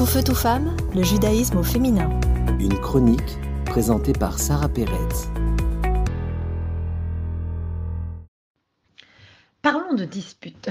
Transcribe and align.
Tout 0.00 0.06
feu, 0.06 0.22
tout 0.24 0.34
femme, 0.34 0.74
le 0.94 1.02
judaïsme 1.02 1.58
au 1.58 1.62
féminin. 1.62 2.08
Une 2.58 2.80
chronique 2.80 3.36
présentée 3.66 4.14
par 4.14 4.38
Sarah 4.38 4.70
Pérez. 4.70 4.96
Parlons 9.60 9.92
de 9.92 10.06
dispute. 10.06 10.70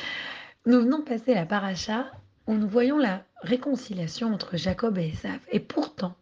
Nous 0.66 0.80
venons 0.80 1.00
de 1.00 1.04
passer 1.04 1.34
la 1.34 1.44
paracha 1.44 2.10
où 2.46 2.54
nous 2.54 2.66
voyons 2.66 2.96
la 2.96 3.26
réconciliation 3.42 4.32
entre 4.32 4.56
Jacob 4.56 4.96
et 4.96 5.08
Esav. 5.08 5.40
Et 5.52 5.60
pourtant, 5.60 6.16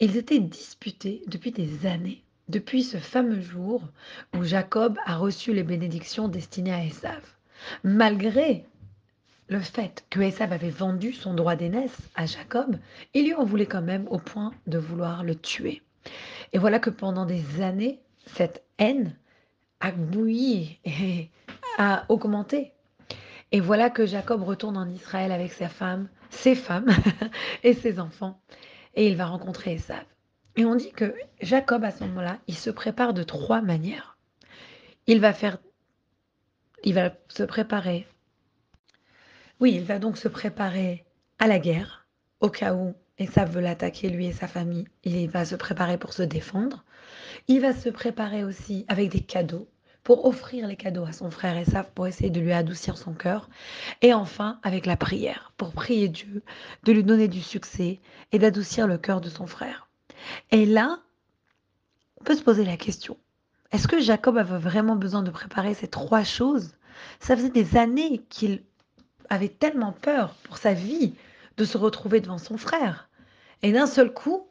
ils 0.00 0.18
étaient 0.18 0.40
disputés 0.40 1.22
depuis 1.28 1.50
des 1.50 1.86
années, 1.86 2.22
depuis 2.50 2.82
ce 2.82 2.98
fameux 2.98 3.40
jour 3.40 3.82
où 4.36 4.44
Jacob 4.44 4.98
a 5.06 5.16
reçu 5.16 5.54
les 5.54 5.62
bénédictions 5.62 6.28
destinées 6.28 6.74
à 6.74 6.84
Esav. 6.84 7.22
Malgré 7.84 8.66
le 9.48 9.60
fait 9.60 10.04
que 10.10 10.20
Esav 10.20 10.52
avait 10.52 10.70
vendu 10.70 11.12
son 11.12 11.34
droit 11.34 11.56
d'aînesse 11.56 11.96
à 12.14 12.26
Jacob, 12.26 12.76
il 13.12 13.26
lui 13.26 13.34
en 13.34 13.44
voulait 13.44 13.66
quand 13.66 13.82
même 13.82 14.06
au 14.08 14.18
point 14.18 14.52
de 14.66 14.78
vouloir 14.78 15.22
le 15.22 15.34
tuer. 15.34 15.82
Et 16.52 16.58
voilà 16.58 16.78
que 16.78 16.90
pendant 16.90 17.26
des 17.26 17.60
années, 17.60 18.00
cette 18.26 18.64
haine 18.78 19.16
a 19.80 19.92
bouilli 19.92 20.78
et 20.84 21.30
a 21.78 22.04
augmenté. 22.08 22.72
Et 23.52 23.60
voilà 23.60 23.90
que 23.90 24.06
Jacob 24.06 24.42
retourne 24.42 24.76
en 24.76 24.88
Israël 24.88 25.30
avec 25.30 25.52
sa 25.52 25.68
femme, 25.68 26.08
ses 26.30 26.54
femmes 26.54 26.90
et 27.62 27.74
ses 27.74 28.00
enfants. 28.00 28.40
Et 28.94 29.08
il 29.08 29.16
va 29.16 29.26
rencontrer 29.26 29.74
Esav. 29.74 30.04
Et 30.56 30.64
on 30.64 30.76
dit 30.76 30.92
que 30.92 31.14
Jacob, 31.40 31.84
à 31.84 31.90
ce 31.90 32.04
moment-là, 32.04 32.38
il 32.46 32.56
se 32.56 32.70
prépare 32.70 33.12
de 33.12 33.22
trois 33.22 33.60
manières. 33.60 34.16
Il 35.06 35.20
va 35.20 35.32
faire, 35.32 35.58
il 36.84 36.94
va 36.94 37.10
se 37.28 37.42
préparer 37.42 38.06
oui, 39.64 39.76
il 39.76 39.84
va 39.84 39.98
donc 39.98 40.18
se 40.18 40.28
préparer 40.28 41.06
à 41.38 41.46
la 41.46 41.58
guerre, 41.58 42.06
au 42.40 42.50
cas 42.50 42.74
où 42.74 42.94
Esav 43.16 43.50
veut 43.50 43.62
l'attaquer, 43.62 44.10
lui 44.10 44.26
et 44.26 44.32
sa 44.34 44.46
famille. 44.46 44.86
Il 45.04 45.30
va 45.30 45.46
se 45.46 45.56
préparer 45.56 45.96
pour 45.96 46.12
se 46.12 46.22
défendre. 46.22 46.84
Il 47.48 47.62
va 47.62 47.72
se 47.72 47.88
préparer 47.88 48.44
aussi 48.44 48.84
avec 48.88 49.08
des 49.08 49.22
cadeaux, 49.22 49.66
pour 50.02 50.26
offrir 50.26 50.68
les 50.68 50.76
cadeaux 50.76 51.06
à 51.06 51.12
son 51.12 51.30
frère 51.30 51.56
Esav, 51.56 51.92
pour 51.94 52.06
essayer 52.06 52.28
de 52.28 52.40
lui 52.40 52.52
adoucir 52.52 52.98
son 52.98 53.14
cœur. 53.14 53.48
Et 54.02 54.12
enfin, 54.12 54.60
avec 54.62 54.84
la 54.84 54.98
prière, 54.98 55.54
pour 55.56 55.72
prier 55.72 56.10
Dieu, 56.10 56.42
de 56.82 56.92
lui 56.92 57.02
donner 57.02 57.28
du 57.28 57.40
succès 57.40 58.00
et 58.32 58.38
d'adoucir 58.38 58.86
le 58.86 58.98
cœur 58.98 59.22
de 59.22 59.30
son 59.30 59.46
frère. 59.46 59.88
Et 60.50 60.66
là, 60.66 60.98
on 62.20 62.24
peut 62.24 62.36
se 62.36 62.42
poser 62.42 62.66
la 62.66 62.76
question. 62.76 63.16
Est-ce 63.72 63.88
que 63.88 63.98
Jacob 63.98 64.36
avait 64.36 64.58
vraiment 64.58 64.96
besoin 64.96 65.22
de 65.22 65.30
préparer 65.30 65.72
ces 65.72 65.88
trois 65.88 66.22
choses? 66.22 66.72
Ça 67.18 67.34
faisait 67.34 67.48
des 67.48 67.78
années 67.78 68.26
qu'il 68.28 68.62
avait 69.30 69.48
tellement 69.48 69.92
peur 69.92 70.34
pour 70.44 70.58
sa 70.58 70.72
vie 70.72 71.14
de 71.56 71.64
se 71.64 71.78
retrouver 71.78 72.20
devant 72.20 72.38
son 72.38 72.56
frère. 72.56 73.08
Et 73.62 73.72
d'un 73.72 73.86
seul 73.86 74.12
coup, 74.12 74.46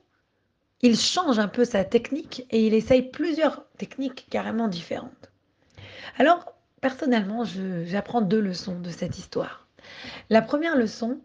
il 0.82 0.98
change 0.98 1.40
un 1.40 1.48
peu 1.48 1.66
sa 1.66 1.84
technique 1.84 2.46
et 2.50 2.66
il 2.66 2.74
essaye 2.74 3.04
plusieurs 3.04 3.66
techniques 3.78 4.28
carrément 4.30 4.68
différentes. 4.68 5.32
Alors, 6.18 6.54
personnellement, 6.82 7.44
j'apprends 7.86 8.22
deux 8.22 8.42
leçons 8.42 8.80
de 8.80 8.90
cette 8.90 9.18
histoire. 9.18 9.68
La 10.30 10.42
première 10.42 10.76
leçon, 10.76 11.20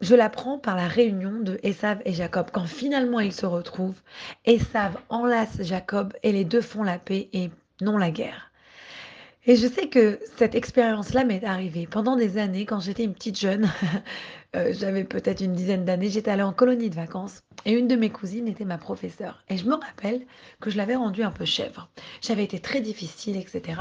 je 0.00 0.14
l'apprends 0.14 0.58
par 0.58 0.76
la 0.76 0.86
réunion 0.86 1.40
de 1.40 1.58
Esav 1.64 2.00
et 2.04 2.12
Jacob. 2.12 2.50
Quand 2.52 2.66
finalement 2.66 3.20
ils 3.20 3.32
se 3.32 3.46
retrouvent, 3.46 4.00
Esav 4.44 4.96
enlace 5.08 5.62
Jacob 5.62 6.14
et 6.22 6.30
les 6.30 6.44
deux 6.44 6.60
font 6.60 6.84
la 6.84 6.98
paix 6.98 7.28
et 7.32 7.50
non 7.80 7.98
la 7.98 8.10
guerre. 8.10 8.47
Et 9.48 9.56
je 9.56 9.66
sais 9.66 9.88
que 9.88 10.20
cette 10.36 10.54
expérience-là 10.54 11.24
m'est 11.24 11.42
arrivée 11.42 11.86
pendant 11.86 12.16
des 12.16 12.36
années 12.36 12.66
quand 12.66 12.80
j'étais 12.80 13.04
une 13.04 13.14
petite 13.14 13.38
jeune. 13.38 13.68
Euh, 14.56 14.72
j'avais 14.72 15.04
peut-être 15.04 15.42
une 15.42 15.52
dizaine 15.52 15.84
d'années. 15.84 16.08
J'étais 16.08 16.30
allée 16.30 16.42
en 16.42 16.54
colonie 16.54 16.88
de 16.88 16.94
vacances 16.94 17.42
et 17.64 17.72
une 17.72 17.88
de 17.88 17.96
mes 17.96 18.10
cousines 18.10 18.48
était 18.48 18.64
ma 18.64 18.78
professeure. 18.78 19.42
Et 19.48 19.56
je 19.56 19.66
me 19.66 19.74
rappelle 19.74 20.22
que 20.60 20.70
je 20.70 20.76
l'avais 20.76 20.94
rendue 20.94 21.22
un 21.22 21.30
peu 21.30 21.44
chèvre. 21.44 21.88
J'avais 22.20 22.44
été 22.44 22.60
très 22.60 22.80
difficile, 22.80 23.36
etc. 23.36 23.80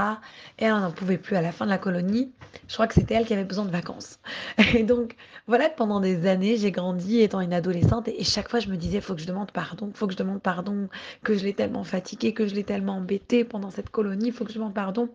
Et 0.60 0.66
elle 0.66 0.72
n'en 0.72 0.92
pouvait 0.92 1.18
plus 1.18 1.36
à 1.36 1.42
la 1.42 1.52
fin 1.52 1.66
de 1.66 1.70
la 1.70 1.78
colonie. 1.78 2.32
Je 2.68 2.74
crois 2.74 2.88
que 2.88 2.96
c'était 2.96 3.14
elle 3.14 3.26
qui 3.26 3.34
avait 3.34 3.44
besoin 3.44 3.66
de 3.66 3.72
vacances. 3.72 4.20
Et 4.76 4.84
donc, 4.84 5.16
voilà 5.48 5.70
que 5.70 5.76
pendant 5.76 6.00
des 6.00 6.28
années, 6.28 6.58
j'ai 6.58 6.72
grandi 6.72 7.22
étant 7.22 7.40
une 7.40 7.54
adolescente 7.54 8.08
et, 8.08 8.24
chaque 8.24 8.50
fois, 8.50 8.60
je 8.60 8.68
me 8.68 8.76
disais, 8.76 9.00
faut 9.00 9.16
que 9.16 9.22
je 9.22 9.28
demande 9.28 9.52
pardon, 9.52 9.92
faut 9.94 10.08
que 10.08 10.14
je 10.14 10.18
demande 10.18 10.42
pardon, 10.42 10.90
que 11.24 11.36
je 11.36 11.46
l'ai 11.46 11.54
tellement 11.54 11.84
fatiguée, 11.84 12.34
que 12.34 12.48
je 12.48 12.56
l'ai 12.56 12.64
tellement 12.64 12.98
embêtée 12.98 13.46
pendant 13.46 13.70
cette 13.70 13.90
colonie, 13.90 14.32
faut 14.32 14.44
que 14.44 14.52
je 14.52 14.58
demande 14.58 14.74
pardon. 14.74 15.10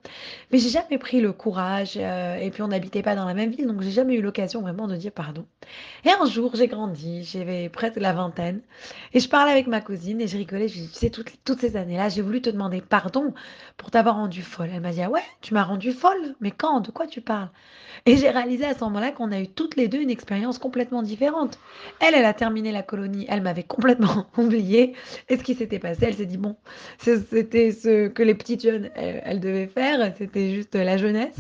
Mais 0.50 0.58
j'ai 0.58 0.70
jamais 0.70 0.98
pris 0.98 1.20
le 1.20 1.32
courage. 1.32 1.94
Euh, 1.96 2.36
et 2.36 2.50
puis, 2.50 2.62
on 2.62 2.68
n'habitait 2.68 3.02
pas 3.02 3.14
dans 3.14 3.26
la 3.26 3.34
même 3.34 3.50
ville, 3.50 3.66
donc 3.66 3.82
j'ai 3.82 3.90
jamais 3.90 4.14
eu 4.14 4.22
l'occasion 4.22 4.62
vraiment 4.62 4.86
de 4.86 4.96
dire 4.96 5.12
pardon. 5.12 5.44
Et 6.04 6.10
un 6.10 6.24
jour, 6.26 6.52
j'ai 6.54 6.68
grandi, 6.68 7.24
j'avais 7.24 7.68
presque 7.68 7.96
la 7.96 8.12
vingtaine, 8.12 8.51
et 9.12 9.20
je 9.20 9.28
parlais 9.28 9.52
avec 9.52 9.66
ma 9.66 9.80
cousine 9.80 10.20
et 10.20 10.26
je 10.26 10.36
rigolais. 10.36 10.68
Je 10.68 10.80
lui 10.80 11.10
toutes, 11.10 11.32
toutes 11.44 11.60
ces 11.60 11.76
années-là, 11.76 12.08
j'ai 12.08 12.22
voulu 12.22 12.40
te 12.40 12.50
demander 12.50 12.80
pardon 12.80 13.34
pour 13.76 13.90
t'avoir 13.90 14.16
rendu 14.16 14.42
folle. 14.42 14.70
Elle 14.72 14.80
m'a 14.80 14.92
dit, 14.92 15.02
ah 15.02 15.10
ouais, 15.10 15.22
tu 15.40 15.54
m'as 15.54 15.62
rendu 15.62 15.92
folle, 15.92 16.34
mais 16.40 16.50
quand? 16.50 16.80
De 16.80 16.90
quoi 16.90 17.06
tu 17.06 17.20
parles? 17.20 17.50
Et 18.06 18.16
j'ai 18.16 18.30
réalisé 18.30 18.64
à 18.64 18.74
ce 18.74 18.82
moment-là 18.84 19.12
qu'on 19.12 19.30
a 19.32 19.40
eu 19.40 19.48
toutes 19.48 19.76
les 19.76 19.88
deux 19.88 20.00
une 20.00 20.10
expérience 20.10 20.58
complètement 20.58 21.02
différente. 21.02 21.58
Elle, 22.00 22.14
elle 22.14 22.24
a 22.24 22.34
terminé 22.34 22.72
la 22.72 22.82
colonie, 22.82 23.26
elle 23.28 23.42
m'avait 23.42 23.62
complètement 23.62 24.26
oubliée. 24.36 24.94
Et 25.28 25.36
ce 25.36 25.42
qui 25.42 25.54
s'était 25.54 25.78
passé, 25.78 26.06
elle 26.06 26.14
s'est 26.14 26.26
dit, 26.26 26.38
bon, 26.38 26.56
c'était 26.98 27.70
ce 27.70 28.08
que 28.08 28.22
les 28.22 28.34
petites 28.34 28.62
jeunes, 28.62 28.90
elles 28.94 29.40
devaient 29.40 29.68
faire, 29.68 30.12
c'était 30.16 30.54
juste 30.54 30.74
la 30.74 30.96
jeunesse. 30.96 31.36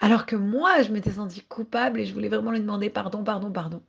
Alors 0.00 0.26
que 0.26 0.36
moi, 0.36 0.82
je 0.82 0.90
m'étais 0.90 1.12
sentie 1.12 1.42
coupable 1.42 2.00
et 2.00 2.06
je 2.06 2.14
voulais 2.14 2.28
vraiment 2.28 2.50
lui 2.50 2.60
demander 2.60 2.90
pardon, 2.90 3.24
pardon, 3.24 3.50
pardon. 3.50 3.82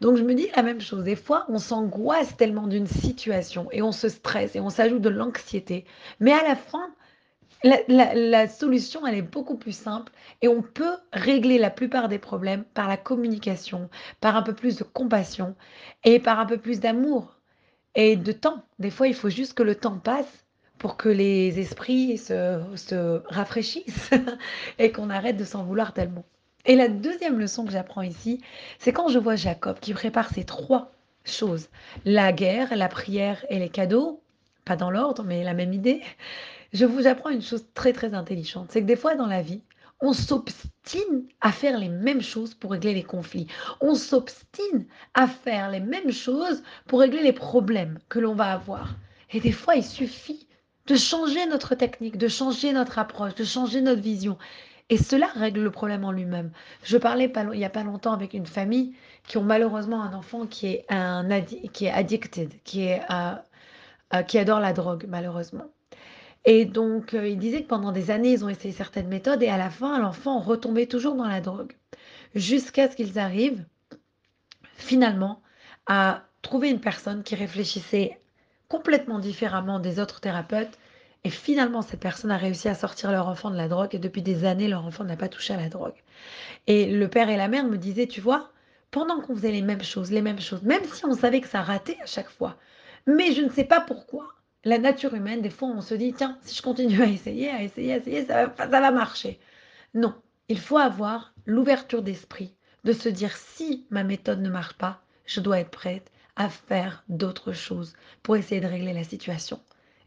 Donc 0.00 0.16
je 0.16 0.22
me 0.22 0.34
dis 0.34 0.48
la 0.56 0.62
même 0.62 0.80
chose. 0.80 1.04
Des 1.04 1.16
fois, 1.16 1.46
on 1.48 1.58
s'angoisse 1.58 2.36
tellement 2.36 2.66
d'une 2.66 2.86
situation 2.86 3.68
et 3.72 3.82
on 3.82 3.92
se 3.92 4.08
stresse 4.08 4.56
et 4.56 4.60
on 4.60 4.70
s'ajoute 4.70 5.02
de 5.02 5.08
l'anxiété. 5.08 5.84
Mais 6.20 6.32
à 6.32 6.42
la 6.42 6.56
fin, 6.56 6.90
la, 7.64 8.48
solution, 8.48 9.06
elle 9.06 9.14
est 9.14 9.22
beaucoup 9.22 9.56
plus 9.56 9.76
simple 9.76 10.12
et 10.42 10.48
on 10.48 10.62
peut 10.62 10.96
régler 11.12 11.58
la 11.58 11.70
plupart 11.70 12.08
des 12.08 12.18
problèmes 12.18 12.64
par 12.64 12.88
la 12.88 12.96
communication, 12.96 13.88
par 14.20 14.36
un 14.36 14.42
peu 14.42 14.54
plus 14.54 14.76
de 14.76 14.84
compassion 14.84 15.56
et 16.04 16.18
par 16.18 16.38
un 16.40 16.46
peu 16.46 16.58
plus 16.58 16.80
d'amour 16.80 17.36
et 17.94 18.16
de 18.16 18.32
temps. 18.32 18.64
Des 18.78 18.90
fois, 18.90 19.08
il 19.08 19.14
faut 19.14 19.30
juste 19.30 19.54
que 19.54 19.62
le 19.62 19.76
temps 19.76 19.98
passe 19.98 20.43
pour 20.84 20.98
que 20.98 21.08
les 21.08 21.58
esprits 21.60 22.18
se, 22.18 23.22
rafraîchissent 23.32 24.10
et 24.78 24.92
qu'on 24.92 25.08
arrête 25.08 25.38
de 25.38 25.44
s'en 25.44 25.64
vouloir 25.64 25.94
tellement. 25.94 26.26
Et 26.66 26.76
la 26.76 26.88
deuxième 26.88 27.38
leçon 27.38 27.64
que 27.64 27.72
j'apprends 27.72 28.02
ici, 28.02 28.42
c'est 28.78 28.92
quand 28.92 29.08
je 29.08 29.18
vois 29.18 29.34
Jacob 29.34 29.78
qui 29.80 29.94
prépare 29.94 30.28
ces 30.28 30.44
trois 30.44 30.92
choses, 31.24 31.70
la 32.04 32.32
guerre, 32.32 32.76
la 32.76 32.88
prière 32.88 33.46
et 33.48 33.58
les 33.58 33.70
cadeaux, 33.70 34.20
pas 34.66 34.76
dans 34.76 34.90
l'ordre, 34.90 35.24
mais 35.24 35.42
la 35.42 35.54
même 35.54 35.72
idée, 35.72 36.02
je 36.74 36.84
vous 36.84 37.06
apprends 37.06 37.30
une 37.30 37.40
chose 37.40 37.64
très 37.72 37.94
très 37.94 38.12
intelligente, 38.12 38.66
c'est 38.68 38.82
que 38.82 38.86
des 38.86 38.94
fois 38.94 39.14
dans 39.14 39.26
la 39.26 39.40
vie, 39.40 39.62
on 40.00 40.12
s'obstine 40.12 41.24
à 41.40 41.50
faire 41.50 41.78
les 41.78 41.88
mêmes 41.88 42.20
choses 42.20 42.52
pour 42.52 42.72
régler 42.72 42.92
les 42.92 43.04
conflits. 43.04 43.46
On 43.80 43.94
s'obstine 43.94 44.84
à 45.14 45.28
faire 45.28 45.70
les 45.70 45.80
mêmes 45.80 46.12
choses 46.12 46.62
pour 46.86 47.00
régler 47.00 47.22
les 47.22 47.32
problèmes 47.32 47.98
que 48.10 48.18
l'on 48.18 48.34
va 48.34 48.52
avoir. 48.52 48.96
Et 49.32 49.40
des 49.40 49.52
fois, 49.52 49.76
il 49.76 49.84
suffit 49.84 50.43
de 50.86 50.96
changer 50.96 51.46
notre 51.46 51.74
technique, 51.74 52.18
de 52.18 52.28
changer 52.28 52.72
notre 52.72 52.98
approche, 52.98 53.34
de 53.34 53.44
changer 53.44 53.80
notre 53.80 54.02
vision. 54.02 54.38
Et 54.90 54.98
cela 54.98 55.26
règle 55.28 55.62
le 55.62 55.70
problème 55.70 56.04
en 56.04 56.12
lui-même. 56.12 56.50
Je 56.82 56.98
parlais 56.98 57.28
pas, 57.28 57.44
il 57.44 57.58
n'y 57.58 57.64
a 57.64 57.70
pas 57.70 57.84
longtemps 57.84 58.12
avec 58.12 58.34
une 58.34 58.46
famille 58.46 58.94
qui 59.26 59.38
ont 59.38 59.42
malheureusement 59.42 60.02
un 60.02 60.12
enfant 60.12 60.46
qui 60.46 60.66
est, 60.66 60.84
un 60.90 61.26
qui 61.40 61.86
est 61.86 61.90
addicted, 61.90 62.52
qui, 62.64 62.82
est, 62.82 63.00
euh, 63.10 63.34
euh, 64.14 64.22
qui 64.22 64.38
adore 64.38 64.60
la 64.60 64.74
drogue, 64.74 65.06
malheureusement. 65.08 65.66
Et 66.44 66.66
donc, 66.66 67.14
euh, 67.14 67.26
il 67.26 67.38
disait 67.38 67.62
que 67.62 67.68
pendant 67.68 67.92
des 67.92 68.10
années, 68.10 68.32
ils 68.32 68.44
ont 68.44 68.50
essayé 68.50 68.74
certaines 68.74 69.08
méthodes 69.08 69.42
et 69.42 69.48
à 69.48 69.56
la 69.56 69.70
fin, 69.70 69.98
l'enfant 69.98 70.40
retombait 70.40 70.86
toujours 70.86 71.14
dans 71.14 71.26
la 71.26 71.40
drogue. 71.40 71.72
Jusqu'à 72.34 72.90
ce 72.90 72.96
qu'ils 72.96 73.18
arrivent, 73.18 73.64
finalement, 74.76 75.40
à 75.86 76.24
trouver 76.42 76.68
une 76.70 76.80
personne 76.80 77.22
qui 77.22 77.34
réfléchissait 77.34 78.20
complètement 78.68 79.18
différemment 79.18 79.78
des 79.78 80.00
autres 80.00 80.20
thérapeutes. 80.20 80.78
Et 81.24 81.30
finalement, 81.30 81.82
cette 81.82 82.00
personne 82.00 82.30
a 82.30 82.36
réussi 82.36 82.68
à 82.68 82.74
sortir 82.74 83.10
leur 83.10 83.28
enfant 83.28 83.50
de 83.50 83.56
la 83.56 83.68
drogue 83.68 83.94
et 83.94 83.98
depuis 83.98 84.22
des 84.22 84.44
années, 84.44 84.68
leur 84.68 84.84
enfant 84.84 85.04
n'a 85.04 85.16
pas 85.16 85.28
touché 85.28 85.54
à 85.54 85.56
la 85.56 85.70
drogue. 85.70 85.94
Et 86.66 86.86
le 86.86 87.08
père 87.08 87.30
et 87.30 87.36
la 87.36 87.48
mère 87.48 87.64
me 87.64 87.78
disaient, 87.78 88.06
tu 88.06 88.20
vois, 88.20 88.50
pendant 88.90 89.20
qu'on 89.20 89.34
faisait 89.34 89.50
les 89.50 89.62
mêmes 89.62 89.82
choses, 89.82 90.10
les 90.12 90.22
mêmes 90.22 90.40
choses, 90.40 90.62
même 90.62 90.84
si 90.84 91.04
on 91.06 91.14
savait 91.14 91.40
que 91.40 91.48
ça 91.48 91.62
ratait 91.62 91.98
à 92.02 92.06
chaque 92.06 92.28
fois, 92.28 92.56
mais 93.06 93.32
je 93.32 93.42
ne 93.42 93.50
sais 93.50 93.64
pas 93.64 93.80
pourquoi, 93.80 94.28
la 94.64 94.78
nature 94.78 95.14
humaine, 95.14 95.42
des 95.42 95.50
fois, 95.50 95.68
on 95.68 95.80
se 95.80 95.94
dit, 95.94 96.12
tiens, 96.12 96.38
si 96.42 96.54
je 96.54 96.62
continue 96.62 97.02
à 97.02 97.06
essayer, 97.06 97.50
à 97.50 97.62
essayer, 97.62 97.94
à 97.94 97.96
essayer, 97.98 98.26
ça 98.26 98.46
va, 98.46 98.54
ça 98.56 98.66
va 98.66 98.90
marcher. 98.90 99.40
Non, 99.94 100.14
il 100.48 100.58
faut 100.58 100.78
avoir 100.78 101.34
l'ouverture 101.46 102.02
d'esprit 102.02 102.54
de 102.84 102.92
se 102.92 103.08
dire, 103.08 103.36
si 103.36 103.86
ma 103.90 104.04
méthode 104.04 104.40
ne 104.40 104.50
marche 104.50 104.74
pas, 104.74 105.02
je 105.26 105.40
dois 105.40 105.60
être 105.60 105.70
prête 105.70 106.10
à 106.36 106.48
faire 106.48 107.04
d'autres 107.08 107.52
choses 107.52 107.94
pour 108.22 108.36
essayer 108.36 108.60
de 108.60 108.66
régler 108.66 108.92
la 108.92 109.04
situation. 109.04 109.60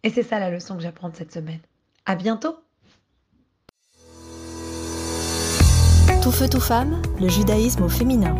Et 0.03 0.09
c'est 0.09 0.23
ça 0.23 0.39
la 0.39 0.49
leçon 0.49 0.75
que 0.75 0.83
j'apprends 0.83 1.11
cette 1.13 1.33
semaine. 1.33 1.59
À 2.05 2.15
bientôt! 2.15 2.55
Tout 6.21 6.31
feu, 6.31 6.47
tout 6.49 6.59
femme, 6.59 7.01
le 7.19 7.29
judaïsme 7.29 7.83
au 7.83 7.89
féminin. 7.89 8.35